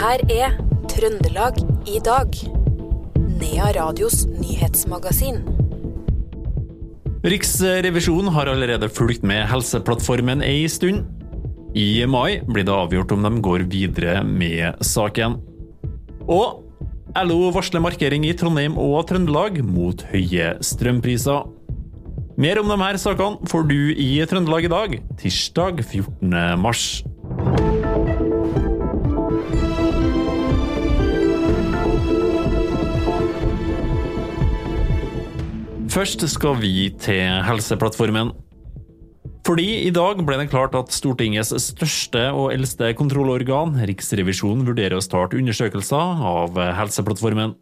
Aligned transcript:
her 0.00 0.22
er 0.32 0.54
Trøndelag 0.88 1.58
i 1.88 1.98
dag. 2.00 2.36
Nea 3.36 3.66
Radios 3.76 4.22
nyhetsmagasin. 4.32 5.42
Riksrevisjonen 7.20 8.32
har 8.32 8.48
allerede 8.48 8.88
fulgt 8.88 9.26
med 9.28 9.44
Helseplattformen 9.50 10.40
ei 10.46 10.64
stund. 10.72 11.04
I 11.76 12.06
mai 12.08 12.40
blir 12.48 12.64
det 12.64 12.72
avgjort 12.72 13.12
om 13.12 13.28
de 13.28 13.44
går 13.44 13.66
videre 13.68 14.24
med 14.24 14.80
saken. 14.80 15.36
Og 16.24 16.64
LO 17.20 17.52
varsler 17.52 17.84
markering 17.84 18.24
i 18.24 18.32
Trondheim 18.32 18.80
og 18.80 19.04
Trøndelag 19.10 19.60
mot 19.66 20.00
høye 20.14 20.54
strømpriser. 20.64 21.44
Mer 22.40 22.62
om 22.62 22.72
de 22.72 22.80
her 22.86 22.96
sakene 22.96 23.52
får 23.52 23.68
du 23.68 23.78
i 23.92 24.10
Trøndelag 24.24 24.64
i 24.64 24.72
dag, 24.72 25.00
tirsdag 25.20 25.84
14. 25.84 26.32
mars. 26.56 27.02
Først 36.00 36.22
skal 36.32 36.54
vi 36.62 36.86
til 36.96 37.42
Helseplattformen. 37.44 38.30
Fordi 39.44 39.66
i 39.84 39.90
dag 39.92 40.22
ble 40.24 40.38
det 40.40 40.46
klart 40.48 40.72
at 40.78 40.94
Stortingets 40.96 41.50
største 41.60 42.22
og 42.32 42.54
eldste 42.54 42.94
kontrollorgan, 42.96 43.74
Riksrevisjonen, 43.84 44.64
vurderer 44.64 44.96
å 44.96 45.02
starte 45.04 45.36
undersøkelser 45.36 46.22
av 46.30 46.56
Helseplattformen. 46.78 47.52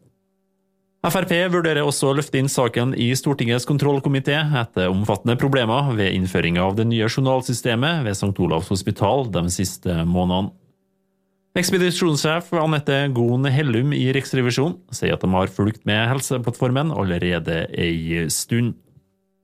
Frp 1.10 1.34
vurderer 1.50 1.82
også 1.82 2.12
å 2.12 2.14
løfte 2.20 2.38
inn 2.38 2.52
saken 2.52 2.94
i 2.94 3.10
Stortingets 3.18 3.66
kontrollkomité 3.66 4.38
etter 4.62 4.86
omfattende 4.86 5.34
problemer 5.40 5.90
ved 5.98 6.14
innføringa 6.14 6.62
av 6.62 6.78
det 6.78 6.86
nye 6.92 7.10
journalsystemet 7.10 8.04
ved 8.06 8.14
St. 8.14 8.36
Olavs 8.38 8.70
hospital 8.70 9.26
de 9.34 9.48
siste 9.50 9.98
månedene. 10.06 10.54
Ekspedisjonssjef 11.58 12.52
Anette 12.54 12.96
Goen 13.10 13.48
Hellum 13.50 13.90
i 13.96 14.04
Riksrevisjonen 14.14 14.76
sier 14.94 15.16
at 15.16 15.24
de 15.24 15.30
har 15.32 15.50
fulgt 15.50 15.80
med 15.88 16.04
Helseplattformen 16.06 16.92
allerede 16.94 17.64
ei 17.74 18.20
stund. 18.30 18.76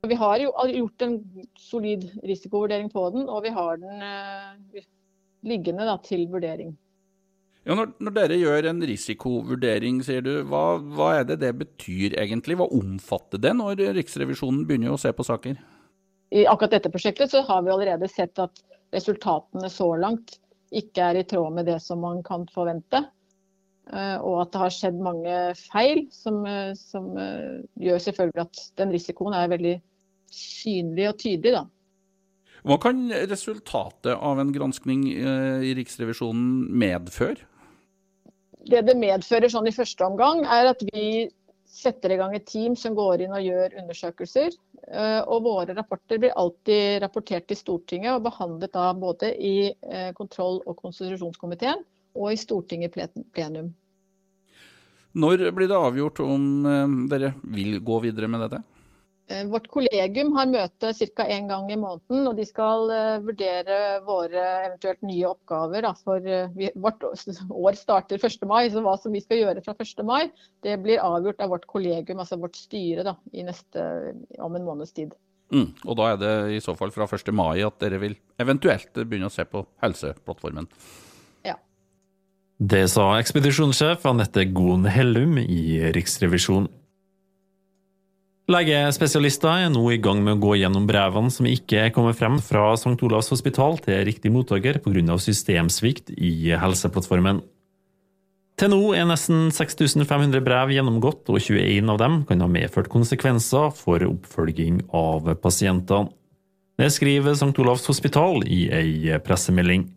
Vi 0.07 0.19
har 0.21 0.37
jo 0.39 0.53
gjort 0.69 1.03
en 1.03 1.17
solid 1.59 2.05
risikovurdering 2.23 2.87
på 2.93 3.09
den, 3.17 3.25
og 3.27 3.43
vi 3.43 3.51
har 3.57 3.81
den 3.83 4.05
eh, 4.07 4.85
liggende 5.49 5.89
da, 5.89 5.97
til 6.05 6.29
vurdering. 6.31 6.77
Ja, 7.65 7.75
når, 7.75 7.97
når, 7.99 8.15
dere 8.21 8.39
gjør 8.39 8.71
en 8.71 8.87
risikovurdering, 8.93 9.99
sier 10.07 10.23
du, 10.23 10.37
hva, 10.47 10.63
hva, 10.95 11.11
er 11.19 11.27
det 11.33 11.41
det 11.43 11.51
betyr 11.65 12.15
egentlig? 12.21 12.61
Hva 12.61 12.71
omfatter 12.79 13.43
det 13.43 13.57
når 13.59 13.83
Riksrevisjonen 13.99 14.63
begynner 14.69 14.95
å 14.95 15.01
se 15.03 15.11
på 15.17 15.27
saker? 15.27 15.59
I 16.31 16.47
akkurat 16.47 16.79
dette 16.79 16.95
prosjektet 16.95 17.35
så 17.35 17.43
har 17.49 17.67
vi 17.67 17.75
allerede 17.75 18.07
sett 18.13 18.39
at 18.39 18.63
resultatene 18.95 19.67
så 19.73 19.91
langt 19.99 20.39
ikke 20.81 21.11
er 21.11 21.21
i 21.21 21.27
tråd 21.29 21.55
med 21.55 21.69
det 21.71 21.81
som 21.83 22.03
man 22.05 22.23
kan 22.27 22.47
forvente. 22.53 23.05
Eh, 23.93 24.17
og 24.25 24.41
at 24.47 24.53
det 24.55 24.61
har 24.63 24.73
skjedd 24.73 25.01
mange 25.05 25.39
feil 25.61 26.07
som, 26.15 26.41
eh, 26.49 26.73
som 26.79 27.11
eh, 27.21 27.61
gjør 27.85 28.01
selvfølgelig 28.07 28.45
at 28.47 28.63
den 28.81 28.95
risikoen 28.95 29.37
er 29.37 29.51
veldig 29.53 29.75
synlig 30.33 31.09
og 31.11 31.19
tydelig. 31.21 31.53
da. 31.59 31.65
Hva 32.65 32.79
kan 32.81 33.03
resultatet 33.29 34.15
av 34.15 34.41
en 34.41 34.53
granskning 34.55 35.03
i 35.13 35.75
Riksrevisjonen 35.77 36.71
medføre? 36.73 37.45
Det 38.65 38.81
det 38.89 38.95
medfører 38.97 39.53
sånn 39.53 39.69
i 39.69 39.75
første 39.77 40.07
omgang, 40.07 40.47
er 40.49 40.71
at 40.71 40.81
vi 40.89 41.29
setter 41.75 42.15
i 42.15 42.19
gang 42.21 42.35
et 42.37 42.47
team 42.47 42.77
som 42.79 42.95
går 42.97 43.25
inn 43.25 43.35
og 43.35 43.45
gjør 43.45 43.79
undersøkelser. 43.83 44.55
Eh, 44.87 45.21
og 45.27 45.45
våre 45.47 45.75
rapporter 45.77 46.21
blir 46.23 46.37
alltid 46.39 47.01
rapportert 47.03 47.49
til 47.51 47.59
Stortinget 47.59 48.15
og 48.15 48.27
behandlet 48.29 48.75
da 48.75 48.91
både 48.95 49.33
i 49.35 49.57
eh, 49.71 50.11
kontroll- 50.17 50.63
og 50.65 50.79
konstitusjonskomiteen 50.83 51.83
og 52.15 52.31
i 52.31 52.39
Stortinget 52.39 52.95
plenum. 53.35 53.73
Når 55.15 55.49
blir 55.55 55.71
det 55.71 55.79
avgjort 55.79 56.23
om 56.25 56.47
eh, 56.71 56.95
dere 57.11 57.35
vil 57.57 57.81
gå 57.83 58.01
videre 58.07 58.31
med 58.31 58.47
dette? 58.47 58.63
Eh, 59.27 59.47
vårt 59.49 59.71
kollegium 59.73 60.35
har 60.37 60.51
møte 60.53 60.91
ca. 61.17 61.25
én 61.33 61.47
gang 61.49 61.71
i 61.73 61.79
måneden, 61.81 62.27
og 62.29 62.37
de 62.37 62.45
skal 62.45 62.91
uh, 62.93 63.23
vurdere 63.25 64.03
våre 64.05 64.43
eventuelt 64.67 65.01
nye 65.01 65.31
oppgaver. 65.31 65.87
For 66.05 66.21
uh, 66.21 66.51
vi, 66.53 66.69
Vårt 66.77 67.07
år 67.65 67.79
starter 67.81 68.21
1. 68.21 68.45
mai, 68.51 68.69
så 68.69 68.85
hva 68.85 68.99
som 69.01 69.17
vi 69.17 69.25
skal 69.25 69.41
gjøre 69.41 69.65
fra 69.65 69.77
1. 69.81 70.05
mai, 70.05 70.29
det 70.67 70.77
blir 70.85 71.01
avgjort 71.01 71.41
av 71.41 71.55
vårt 71.57 71.65
kollegium, 71.73 72.21
altså 72.21 72.37
vårt 72.43 72.61
styre, 72.61 73.07
da, 73.07 73.17
neste, 73.33 73.89
om 74.45 74.61
en 74.61 74.69
måneds 74.69 74.93
tid. 74.93 75.17
Mm, 75.55 75.71
og 75.87 75.97
da 75.97 76.13
er 76.13 76.21
det 76.21 76.37
i 76.57 76.61
så 76.61 76.77
fall 76.77 76.93
fra 76.93 77.09
1. 77.09 77.33
mai 77.33 77.65
at 77.65 77.81
dere 77.81 78.01
vil 78.03 78.21
eventuelt 78.41 78.93
begynne 78.93 79.33
å 79.33 79.33
se 79.33 79.49
på 79.49 79.65
Helseplattformen? 79.85 80.69
Ja. 81.49 81.57
Det 82.61 82.85
sa 82.93 83.15
ekspedisjonssjef 83.17 84.05
Anette 84.09 84.45
Goen 84.53 84.85
Hellum 84.85 85.39
i 85.41 85.81
Riksrevisjonen. 85.97 86.69
Legespesialister 88.45 89.63
er 89.65 89.71
nå 89.73 89.81
i 89.95 89.97
gang 90.05 90.19
med 90.21 90.37
å 90.37 90.43
gå 90.43 90.59
gjennom 90.61 90.85
brevene 90.85 91.33
som 91.33 91.47
ikke 91.49 91.87
kommer 91.97 92.13
frem 92.13 92.37
fra 92.45 92.75
St. 92.77 92.99
Olavs 93.07 93.31
hospital 93.33 93.79
til 93.81 94.03
riktig 94.05 94.29
mottaker 94.35 94.83
pga. 94.85 95.17
systemsvikt 95.17 96.13
i 96.13 96.53
Helseplattformen. 96.53 97.41
Til 98.61 98.71
nå 98.71 98.93
er 98.95 99.09
nesten 99.09 99.49
6500 99.49 100.45
brev 100.45 100.75
gjennomgått, 100.77 101.25
og 101.33 101.41
21 101.41 101.89
av 101.89 101.99
dem 101.99 102.21
kan 102.29 102.45
ha 102.45 102.47
medført 102.47 102.93
konsekvenser 102.93 103.73
for 103.75 104.05
oppfølging 104.05 104.83
av 104.93 105.33
pasientene. 105.41 106.13
Det 106.77 106.93
skriver 106.93 107.33
St. 107.33 107.55
Olavs 107.57 107.89
hospital 107.89 108.45
i 108.45 108.69
ei 108.69 109.17
pressemelding. 109.25 109.89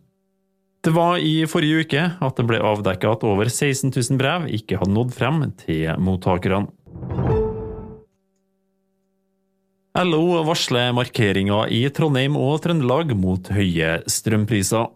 Det 0.80 0.94
var 0.94 1.18
i 1.20 1.42
forrige 1.50 1.84
uke 1.84 2.02
at 2.22 2.38
det 2.38 2.46
ble 2.48 2.62
avdekket 2.64 3.10
at 3.18 3.24
over 3.26 3.50
16 3.50 3.90
000 3.92 4.18
brev 4.18 4.46
ikke 4.56 4.78
hadde 4.78 4.94
nådd 4.94 5.12
frem 5.12 5.40
til 5.66 5.90
mottakerne. 6.00 6.70
LO 9.98 10.44
varsler 10.46 10.92
markeringer 10.94 11.72
i 11.74 11.80
Trondheim 11.90 12.36
og 12.38 12.60
Trøndelag 12.62 13.10
mot 13.18 13.48
høye 13.50 13.96
strømpriser. 14.06 14.92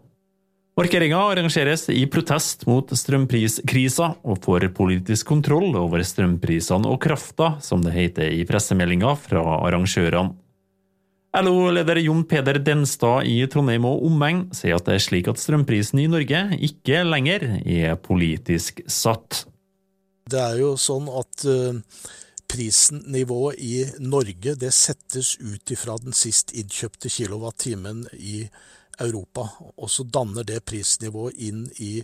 Markeringa 0.79 1.19
arrangeres 1.27 1.89
i 1.91 2.05
protest 2.09 2.63
mot 2.69 2.87
strømpriskrisa 2.95 4.13
og 4.23 4.39
for 4.45 4.63
politisk 4.77 5.27
kontroll 5.33 5.75
over 5.75 6.05
strømprisene 6.07 6.87
og 6.87 7.01
krafta, 7.03 7.57
som 7.59 7.83
det 7.83 7.97
heter 7.97 8.31
i 8.31 8.47
pressemeldinga 8.47 9.11
fra 9.19 9.43
arrangørene. 9.57 10.37
LO-leder 11.33 11.99
Jon 12.05 12.23
Peder 12.29 12.61
Denstad 12.63 13.27
i 13.27 13.41
Trondheim 13.51 13.89
og 13.89 14.07
omegn 14.07 14.45
sier 14.55 14.77
at 14.77 14.87
det 14.87 14.99
er 15.01 15.07
slik 15.09 15.27
at 15.27 15.41
strømprisen 15.41 15.99
i 15.99 16.09
Norge 16.15 16.45
ikke 16.63 17.03
lenger 17.03 17.49
er 17.59 17.97
politisk 17.99 18.85
satt. 18.87 19.49
Det 20.31 20.39
er 20.39 20.61
jo 20.63 20.77
sånn 20.79 21.11
at 21.11 21.49
uh 21.49 21.81
prisnivået 22.53 23.59
i 23.59 23.73
Norge 24.03 24.53
det 24.59 24.71
settes 24.75 25.35
ut 25.41 25.73
ifra 25.73 25.97
den 26.01 26.13
sist 26.13 26.53
innkjøpte 26.53 27.09
kilowattimen 27.09 28.05
i 28.13 28.43
Europa. 29.01 29.47
Og 29.77 29.89
så 29.89 30.05
danner 30.05 30.45
det 30.45 30.63
prisnivået 30.69 31.39
inn 31.41 31.65
i, 31.81 31.95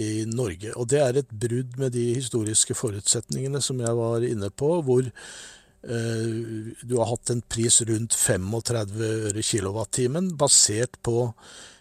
i, 0.00 0.24
Norge. 0.28 0.72
Og 0.76 0.88
det 0.90 1.02
er 1.02 1.20
et 1.20 1.28
brudd 1.30 1.76
med 1.80 1.92
de 1.96 2.06
historiske 2.14 2.76
forutsetningene 2.78 3.60
som 3.64 3.80
jeg 3.84 3.98
var 3.98 4.24
inne 4.24 4.50
på, 4.50 4.70
hvor 4.86 5.04
eh, 5.04 6.72
du 6.82 6.96
har 6.96 7.12
hatt 7.12 7.34
en 7.34 7.44
pris 7.44 7.82
rundt 7.88 8.16
35 8.16 9.12
øre 9.30 9.44
kilowattimen, 9.44 10.32
basert 10.40 10.96
på 11.04 11.30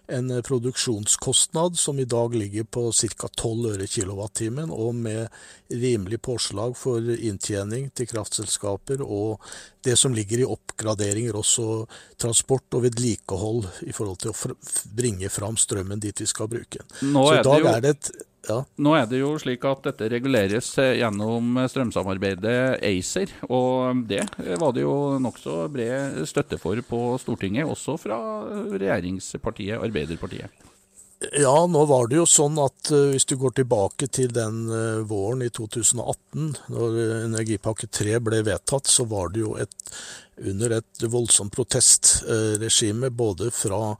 en 0.08 0.32
eh, 0.32 0.42
produksjonskostnad 0.42 1.78
som 1.78 2.00
i 2.00 2.06
dag 2.06 2.36
ligger 2.36 2.64
på 2.64 2.92
ca. 2.92 3.28
12 3.28 3.72
øre 3.74 3.88
kilowattimen, 3.88 4.72
og 4.72 4.96
med 4.96 5.28
rimelig 5.70 6.22
påslag 6.22 6.76
for 6.78 7.02
inntjening 7.16 7.90
til 7.96 8.10
kraftselskaper, 8.10 9.02
og 9.02 9.42
det 9.86 9.98
som 10.00 10.14
ligger 10.14 10.44
i 10.44 10.48
oppgraderinger, 10.50 11.38
også 11.38 11.86
transport 12.22 12.78
og 12.78 12.86
vedlikehold 12.86 13.66
i 13.86 13.94
forhold 13.96 14.22
til 14.24 14.34
å 14.34 14.56
bringe 14.98 15.30
fram 15.34 15.57
strømmen 15.57 16.02
dit 16.02 16.22
vi 16.22 16.30
skal 16.30 16.50
bruke 16.51 16.81
den. 16.81 17.13
Så 17.13 17.28
i 17.40 17.44
dag 17.46 17.69
er 17.74 17.86
det 17.86 17.98
et 17.98 18.12
ja. 18.50 18.59
Nå 18.81 18.95
er 18.97 19.07
det 19.09 19.21
jo 19.21 19.33
slik 19.42 19.65
at 19.68 19.88
dette 19.89 20.09
reguleres 20.12 20.69
eh, 20.81 20.97
gjennom 21.01 21.57
strømsamarbeidet 21.71 22.83
ACER. 22.86 23.33
Og 23.50 24.06
det 24.09 24.24
var 24.62 24.75
det 24.75 24.86
jo 24.86 24.95
nokså 25.21 25.65
bred 25.74 26.21
støtte 26.30 26.59
for 26.62 26.80
på 26.86 27.01
Stortinget, 27.21 27.68
også 27.69 27.97
fra 28.01 28.19
regjeringspartiet 28.75 29.81
Arbeiderpartiet. 29.81 30.65
Ja, 31.21 31.65
nå 31.71 31.85
var 31.88 32.09
det 32.12 32.17
jo 32.19 32.25
sånn 32.27 32.57
at 32.59 32.91
uh, 32.91 33.12
hvis 33.13 33.25
du 33.29 33.38
går 33.39 33.56
tilbake 33.56 34.09
til 34.12 34.33
den 34.35 34.65
uh, 34.67 35.00
våren 35.07 35.45
i 35.45 35.50
2018, 35.53 36.50
når 36.75 36.97
energipakke 37.23 37.88
3 37.88 38.19
ble 38.25 38.41
vedtatt, 38.45 38.91
så 38.91 39.07
var 39.07 39.31
det 39.31 39.45
jo 39.45 39.56
et, 39.62 39.75
under 40.44 40.81
et 40.81 41.06
voldsomt 41.07 41.56
protestregime 41.56 43.13
både 43.15 43.47
fra 43.56 43.95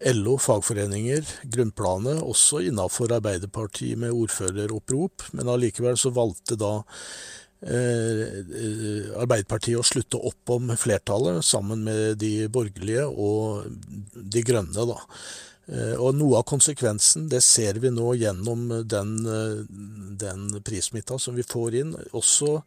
LO, 0.00 0.36
fagforeninger, 0.40 1.26
grunnplanet, 1.52 2.22
også 2.24 2.62
innafor 2.70 3.12
Arbeiderpartiet 3.12 4.00
med 4.00 4.14
ordføreropprop, 4.16 5.26
men 5.36 5.50
allikevel 5.52 5.98
så 6.00 6.12
valgte 6.16 6.56
da 6.60 6.70
eh, 7.60 9.10
Arbeiderpartiet 9.20 9.76
å 9.76 9.84
slutte 9.84 10.20
opp 10.30 10.54
om 10.56 10.72
flertallet, 10.80 11.44
sammen 11.44 11.84
med 11.84 12.16
de 12.22 12.48
borgerlige 12.48 13.04
og 13.12 13.68
de 14.16 14.44
grønne, 14.46 14.88
da. 14.88 14.96
Eh, 15.70 15.96
og 15.96 16.16
Noe 16.18 16.40
av 16.40 16.46
konsekvensen 16.50 17.28
det 17.30 17.42
ser 17.46 17.80
vi 17.82 17.92
nå 17.94 18.12
gjennom 18.18 18.68
den, 18.90 19.12
den 20.20 20.46
prissmitta 20.66 21.18
som 21.18 21.38
vi 21.38 21.46
får 21.46 21.80
inn. 21.82 21.94
Også 22.12 22.60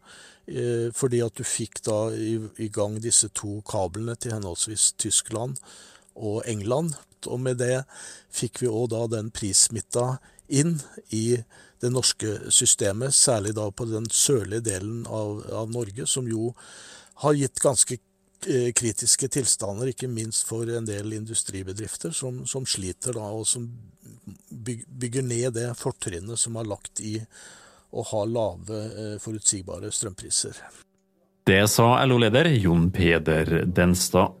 fordi 0.92 1.22
at 1.24 1.38
du 1.38 1.40
fikk 1.48 1.78
da 1.86 2.10
i, 2.12 2.34
i 2.60 2.66
gang 2.68 2.98
disse 3.00 3.30
to 3.32 3.62
kablene 3.64 4.12
til 4.20 4.34
henholdsvis 4.34 4.90
Tyskland 5.00 5.56
og 6.20 6.42
England. 6.44 6.98
Og 7.24 7.40
med 7.40 7.62
det 7.62 7.86
fikk 8.28 8.60
vi 8.60 8.68
òg 8.68 8.90
da 8.92 9.06
den 9.08 9.30
prissmitta 9.32 10.18
inn 10.52 10.76
i 11.08 11.40
det 11.80 11.90
norske 11.92 12.50
systemet, 12.52 13.14
særlig 13.14 13.54
da 13.56 13.68
på 13.70 13.86
den 13.88 14.08
sørlige 14.12 14.64
delen 14.70 15.04
av, 15.06 15.42
av 15.52 15.72
Norge, 15.72 16.06
som 16.06 16.28
jo 16.28 16.52
har 17.24 17.36
gitt 17.38 17.60
ganske 17.62 17.98
eh, 17.98 18.02
kritiske 18.76 19.28
tilstander, 19.32 19.90
ikke 19.90 20.08
minst 20.10 20.46
for 20.48 20.68
en 20.68 20.86
del 20.88 21.16
industribedrifter 21.16 22.14
som, 22.14 22.42
som 22.46 22.66
sliter 22.68 23.16
da, 23.16 23.26
og 23.32 23.46
som 23.48 23.68
bygger 24.50 25.24
ned 25.26 25.54
det 25.56 25.70
fortrinnet 25.78 26.40
som 26.40 26.56
er 26.60 26.68
lagt 26.68 27.02
i 27.04 27.18
å 27.94 28.04
ha 28.10 28.24
lave, 28.26 28.80
eh, 28.84 29.18
forutsigbare 29.22 29.92
strømpriser. 29.94 30.58
Det 31.44 31.60
sa 31.70 31.98
LO-leder 32.06 32.48
Jon 32.56 32.88
Peder 32.90 33.64
Denstad. 33.66 34.40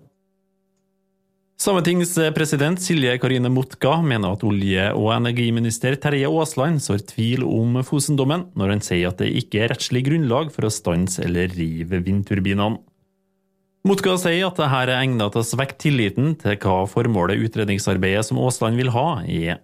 Sametingspresident 1.64 2.80
Silje 2.82 3.14
Karine 3.22 3.48
Motka 3.52 4.00
mener 4.02 4.34
at 4.34 4.42
olje- 4.44 4.88
og 4.92 5.12
energiminister 5.14 5.94
Terje 6.00 6.28
Aasland 6.28 6.82
sår 6.82 7.04
tvil 7.14 7.44
om 7.46 7.78
Fosen-dommen, 7.86 8.48
når 8.58 8.72
han 8.74 8.82
sier 8.84 9.12
at 9.12 9.22
det 9.22 9.30
ikke 9.44 9.62
er 9.62 9.70
rettslig 9.72 10.02
grunnlag 10.08 10.50
for 10.52 10.66
å 10.66 10.72
stanse 10.72 11.22
eller 11.24 11.54
rive 11.54 12.02
vindturbinene. 12.04 12.82
Motka 13.84 14.14
sier 14.16 14.46
at 14.46 14.56
dette 14.56 14.80
er 14.80 14.94
egnet 14.94 15.34
til 15.34 15.42
å 15.42 15.44
svekke 15.44 15.76
tilliten 15.76 16.30
til 16.40 16.54
hva 16.62 16.86
formålet 16.88 17.42
utredningsarbeidet 17.44 18.22
som 18.30 18.38
Aasland 18.40 18.80
vil 18.80 18.88
ha, 18.94 19.08
er. 19.28 19.58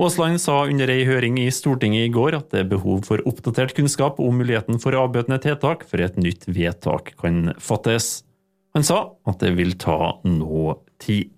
Aasland 0.00 0.40
sa 0.40 0.62
under 0.64 0.88
ei 0.92 1.04
høring 1.08 1.36
i 1.42 1.50
Stortinget 1.52 2.08
i 2.08 2.12
går 2.12 2.38
at 2.38 2.48
det 2.54 2.62
er 2.62 2.70
behov 2.70 3.04
for 3.08 3.20
oppdatert 3.28 3.74
kunnskap 3.76 4.22
om 4.24 4.40
muligheten 4.40 4.80
for 4.80 4.96
avbøtende 4.96 5.36
tiltak 5.44 5.84
før 5.88 6.06
et 6.06 6.16
nytt 6.16 6.48
vedtak 6.48 7.12
kan 7.20 7.52
fattes. 7.60 8.24
Han 8.76 8.88
sa 8.88 9.02
at 9.28 9.44
det 9.44 9.52
vil 9.60 9.76
ta 9.80 10.16
noe 10.24 10.78
tid. 11.00 11.28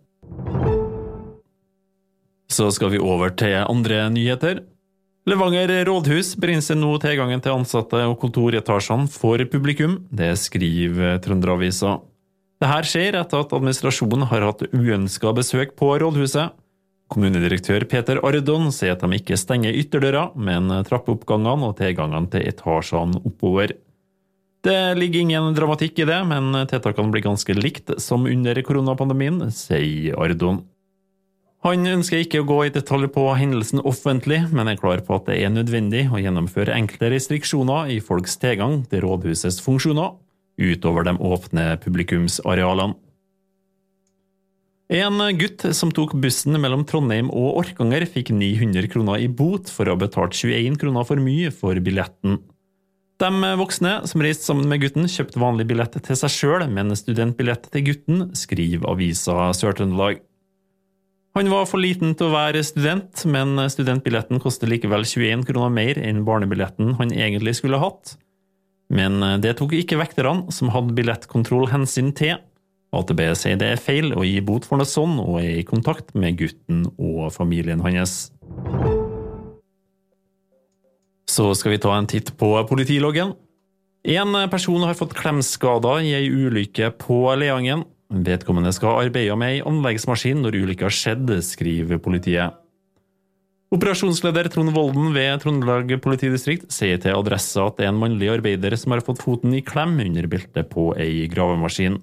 Så 2.46 2.70
skal 2.74 2.94
vi 2.94 3.02
over 3.02 3.34
til 3.34 3.58
andre 3.64 4.04
nyheter. 4.14 4.62
Levanger 5.26 5.72
rådhus 5.88 6.36
begrenser 6.38 6.78
nå 6.78 6.92
tilgangen 7.02 7.42
til 7.42 7.56
ansatte 7.56 7.98
og 8.06 8.14
kontoretasjene 8.22 9.10
for 9.10 9.42
publikum. 9.50 9.98
Det 10.14 10.30
skriver 10.40 11.18
Trønderavisa. 11.24 11.98
Dette 12.62 12.78
skjer 12.90 13.18
etter 13.18 13.42
at 13.42 13.52
administrasjonen 13.54 14.24
har 14.30 14.46
hatt 14.46 14.64
uønska 14.70 15.34
besøk 15.36 15.74
på 15.78 15.90
rådhuset. 16.02 16.54
Kommunedirektør 17.08 17.84
Peter 17.88 18.20
Ardon 18.20 18.68
sier 18.74 18.94
at 18.94 19.02
de 19.04 19.16
ikke 19.16 19.38
stenger 19.40 19.76
ytterdøra, 19.80 20.28
men 20.36 20.68
trappeoppgangene 20.84 21.70
og 21.70 21.76
tilgangene 21.78 22.28
til 22.32 22.48
etasjene 22.50 23.22
oppover. 23.24 23.76
Det 24.66 24.80
ligger 24.98 25.22
ingen 25.22 25.54
dramatikk 25.56 26.02
i 26.02 26.08
det, 26.08 26.18
men 26.28 26.50
tiltakene 26.68 27.14
blir 27.14 27.24
ganske 27.24 27.54
likt 27.56 27.94
som 28.02 28.26
under 28.28 28.58
koronapandemien, 28.66 29.46
sier 29.54 30.18
Ardon. 30.20 30.64
Han 31.68 31.84
ønsker 31.84 32.22
ikke 32.22 32.40
å 32.40 32.46
gå 32.48 32.62
i 32.64 32.70
detalj 32.72 33.10
på 33.12 33.26
hendelsen 33.36 33.82
offentlig, 33.84 34.38
men 34.56 34.70
er 34.70 34.78
klar 34.80 35.02
på 35.04 35.18
at 35.18 35.26
det 35.28 35.34
er 35.42 35.50
nødvendig 35.52 36.06
å 36.08 36.20
gjennomføre 36.22 36.72
enkle 36.72 37.10
restriksjoner 37.12 37.90
i 37.92 37.98
folks 38.00 38.38
tilgang 38.40 38.86
til 38.88 39.02
rådhusets 39.04 39.60
funksjoner, 39.60 40.14
utover 40.56 41.04
de 41.04 41.12
åpne 41.20 41.66
publikumsarealene. 41.82 42.96
En 44.96 45.20
gutt 45.36 45.66
som 45.76 45.90
tok 45.92 46.14
bussen 46.16 46.56
mellom 46.56 46.86
Trondheim 46.88 47.28
og 47.28 47.58
Orkanger, 47.60 48.06
fikk 48.08 48.32
900 48.32 48.88
kroner 48.88 49.20
i 49.20 49.28
bot 49.28 49.68
for 49.68 49.84
å 49.84 49.98
ha 49.98 50.00
betalt 50.00 50.38
21 50.38 50.78
kroner 50.80 51.04
for 51.04 51.20
mye 51.20 51.52
for 51.52 51.76
billetten. 51.84 52.38
De 53.20 53.52
voksne 53.60 53.92
som 54.08 54.24
reiste 54.24 54.48
sammen 54.48 54.70
med 54.70 54.80
gutten, 54.86 55.04
kjøpte 55.04 55.42
vanlig 55.42 55.68
billett 55.68 56.00
til 56.00 56.16
seg 56.16 56.32
sjøl, 56.32 56.64
men 56.72 56.96
studentbillett 56.96 57.68
til 57.74 57.84
gutten, 57.90 58.24
skriver 58.38 58.88
avisa 58.88 59.50
Sør-Trøndelag. 59.58 60.24
Han 61.36 61.50
var 61.52 61.68
for 61.68 61.82
liten 61.82 62.14
til 62.18 62.30
å 62.30 62.34
være 62.34 62.64
student, 62.66 63.24
men 63.28 63.60
studentbilletten 63.70 64.40
koster 64.42 64.70
likevel 64.70 65.04
21 65.06 65.44
kroner 65.46 65.70
mer 65.70 66.00
enn 66.00 66.24
barnebilletten 66.26 66.96
han 66.98 67.12
egentlig 67.14 67.58
skulle 67.60 67.80
hatt. 67.82 68.16
Men 68.88 69.20
det 69.44 69.58
tok 69.58 69.74
ikke 69.76 70.00
vekterne, 70.00 70.48
som 70.54 70.72
hadde 70.72 70.96
billettkontroll 70.96 71.68
hensyn 71.70 72.14
til. 72.16 72.38
AtB 72.96 73.20
sier 73.36 73.58
det 73.60 73.74
er 73.74 73.82
feil 73.82 74.14
å 74.16 74.24
gi 74.24 74.38
bot 74.40 74.64
for 74.64 74.80
noe 74.80 74.88
sånn, 74.88 75.18
og 75.20 75.42
er 75.42 75.58
i 75.60 75.66
kontakt 75.68 76.14
med 76.16 76.38
gutten 76.40 76.86
og 76.96 77.28
familien 77.34 77.84
hans. 77.84 78.30
Så 81.28 81.50
skal 81.54 81.74
vi 81.74 81.82
ta 81.82 81.92
en 81.94 82.08
titt 82.08 82.32
på 82.40 82.54
politiloggen. 82.70 83.34
En 84.08 84.32
person 84.48 84.86
har 84.86 84.96
fått 84.96 85.16
klemskader 85.18 86.00
i 86.06 86.14
ei 86.16 86.30
ulykke 86.32 86.94
på 87.02 87.20
Leangen. 87.36 87.84
Vedkommende 88.08 88.72
skal 88.72 88.94
ha 88.94 89.04
arbeida 89.04 89.36
med 89.36 89.58
ei 89.58 89.64
anleggsmaskin 89.68 90.40
når 90.40 90.56
ulykka 90.62 90.88
skjedde, 90.92 91.42
skriver 91.44 92.00
politiet. 92.00 92.56
Operasjonsleder 93.68 94.48
Trond 94.48 94.72
Volden 94.72 95.10
ved 95.12 95.42
Trøndelag 95.42 95.90
politidistrikt 96.00 96.70
sier 96.72 96.96
til 97.02 97.18
Adressa 97.18 97.66
at 97.68 97.76
det 97.76 97.84
er 97.84 97.92
en 97.92 98.00
mannlig 98.00 98.30
arbeider 98.32 98.72
som 98.80 98.94
har 98.94 99.04
fått 99.04 99.20
foten 99.20 99.52
i 99.52 99.60
klem 99.60 99.98
under 100.00 100.24
beltet 100.30 100.70
på 100.72 100.94
ei 100.96 101.26
gravemaskin. 101.28 101.98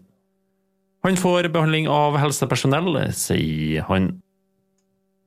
Han 1.06 1.18
får 1.18 1.50
behandling 1.54 1.90
av 1.90 2.19
helsepersonell, 2.22 3.00
sier 3.18 3.86
han. 3.90 4.12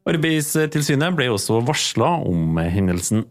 Arbeidstilsynet 0.08 1.18
ble 1.18 1.26
også 1.34 1.58
varsla 1.66 2.14
om 2.26 2.54
hendelsen. 2.62 3.26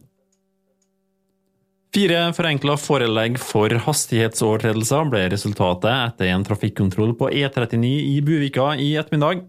Fire 1.96 2.34
forenkla 2.36 2.76
forelegg 2.76 3.38
for 3.40 3.72
hastighetsovertredelser 3.86 5.08
ble 5.08 5.22
resultatet 5.32 5.88
etter 5.94 6.34
en 6.34 6.44
trafikkontroll 6.46 7.14
på 7.18 7.30
E39 7.32 7.88
i 7.88 8.18
Buvika 8.26 8.74
i 8.76 8.92
ettermiddag. 9.00 9.46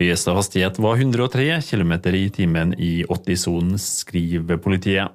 Høyeste 0.00 0.32
hastighet 0.34 0.80
var 0.82 0.96
103 0.96 1.60
km 1.68 1.92
i 2.16 2.24
timen 2.32 2.72
i 2.80 3.04
80-sonen, 3.04 3.76
skriver 3.78 4.58
politiet. 4.64 5.12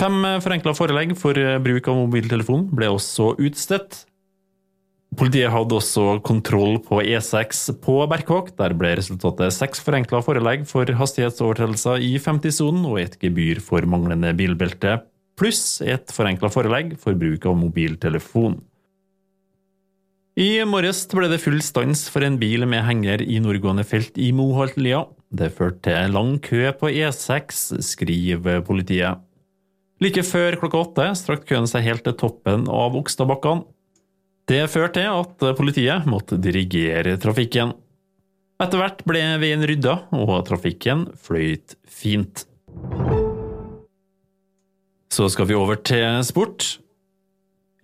Fem 0.00 0.18
forenkla 0.42 0.74
forelegg 0.74 1.14
for 1.20 1.38
bruk 1.62 1.88
av 1.88 2.00
mobiltelefon 2.00 2.66
ble 2.74 2.90
også 2.90 3.36
utstedt. 3.38 4.02
Politiet 5.16 5.52
hadde 5.52 5.76
også 5.76 6.18
kontroll 6.24 6.78
på 6.82 7.02
E6 7.04 7.62
på 7.84 7.98
Berkåk. 8.10 8.50
Der 8.58 8.74
ble 8.76 8.96
resultatet 8.98 9.54
seks 9.54 9.80
forenkla 9.84 10.24
forelegg 10.24 10.66
for 10.68 10.88
hastighetsovertredelser 10.98 12.02
i 12.02 12.16
50-sonen 12.18 12.84
og 12.88 12.98
et 13.04 13.18
gebyr 13.22 13.62
for 13.62 13.86
manglende 13.88 14.34
bilbelte 14.36 14.98
pluss 15.38 15.80
et 15.84 16.12
forenkla 16.12 16.50
forelegg 16.52 16.94
for 17.00 17.16
bruk 17.18 17.46
av 17.48 17.56
mobiltelefon. 17.58 18.60
I 20.40 20.62
morges 20.64 21.02
ble 21.12 21.28
det 21.28 21.42
full 21.42 21.58
stans 21.60 22.06
for 22.08 22.24
en 22.24 22.38
bil 22.40 22.64
med 22.64 22.86
henger 22.86 23.20
i 23.20 23.36
nordgående 23.44 23.84
felt 23.84 24.16
i 24.16 24.30
Moholtlia. 24.32 25.02
Det 25.28 25.50
førte 25.52 25.90
til 25.90 26.14
lang 26.14 26.38
kø 26.40 26.70
på 26.80 26.88
E6, 26.88 27.60
skriver 27.84 28.62
politiet. 28.64 29.20
Like 30.00 30.24
før 30.24 30.56
klokka 30.58 30.80
åtte 30.80 31.10
strakk 31.20 31.44
køen 31.50 31.68
seg 31.68 31.84
helt 31.84 32.04
til 32.06 32.16
toppen 32.18 32.64
av 32.72 32.96
Okstadbakkene. 32.98 33.66
Det 34.48 34.64
førte 34.72 34.98
til 34.98 35.20
at 35.20 35.44
politiet 35.58 36.08
måtte 36.10 36.40
dirigere 36.40 37.14
trafikken. 37.20 37.76
Etter 38.62 38.80
hvert 38.80 39.04
ble 39.06 39.22
veien 39.42 39.62
rydda, 39.68 39.98
og 40.16 40.32
trafikken 40.48 41.06
fløyt 41.20 41.76
fint. 41.86 42.46
Så 45.12 45.26
skal 45.28 45.44
vi 45.44 45.56
over 45.58 45.76
til 45.76 46.22
sport. 46.24 46.78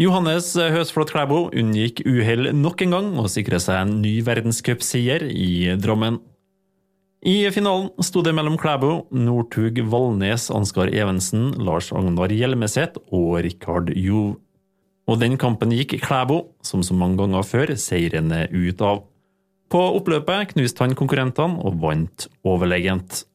Johannes 0.01 0.47
Høsflot 0.57 1.11
Klæbo 1.13 1.43
unngikk 1.53 2.01
uhell 2.09 2.55
nok 2.57 2.81
en 2.87 2.95
gang 2.95 3.09
og 3.21 3.27
sikret 3.29 3.61
seg 3.67 3.83
en 3.83 3.99
ny 4.01 4.15
verdenscupseier 4.25 5.27
i 5.29 5.75
Drammen. 5.77 6.17
I 7.29 7.51
finalen 7.53 7.91
sto 8.07 8.23
det 8.25 8.33
mellom 8.33 8.57
Klæbo, 8.57 9.11
Northug 9.13 9.83
Valnes, 9.93 10.47
Ansgar 10.55 10.89
Evensen, 10.89 11.51
Lars 11.61 11.91
Agnar 11.93 12.33
Hjelmeset 12.33 12.97
og 13.11 13.43
Rikard 13.45 13.93
Jov. 13.93 14.39
Og 15.05 15.21
den 15.21 15.37
kampen 15.37 15.77
gikk 15.77 15.99
Klæbo, 16.07 16.55
som 16.65 16.81
så 16.81 16.97
mange 16.97 17.21
ganger 17.21 17.45
før, 17.45 17.75
seirende 17.77 18.47
ut 18.55 18.81
av. 18.81 19.03
På 19.69 19.85
oppløpet 19.99 20.55
knuste 20.55 20.87
han 20.87 20.97
konkurrentene 20.97 21.61
og 21.61 21.77
vant 21.85 22.31
overlegent. 22.41 23.27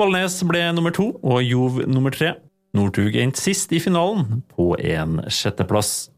Valnes 0.00 0.40
ble 0.48 0.64
nummer 0.72 0.96
to 0.96 1.10
og 1.20 1.44
Jov 1.44 1.82
nummer 1.84 2.16
tre. 2.16 2.32
Northug 2.74 3.14
endte 3.14 3.38
sist 3.38 3.72
i 3.72 3.78
finalen, 3.82 4.42
på 4.50 4.72
en 4.82 5.20
sjetteplass. 5.30 6.10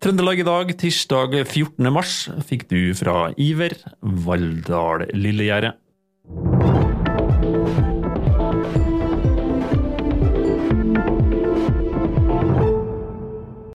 Trøndelag 0.00 0.40
i 0.40 0.46
dag, 0.46 0.70
tirsdag 0.80 1.34
14. 1.42 1.90
mars, 1.92 2.14
fikk 2.48 2.68
du 2.70 2.94
fra 2.96 3.32
Iver 3.36 3.74
Valldal 4.00 5.10
Lillegjerdet. 5.12 5.74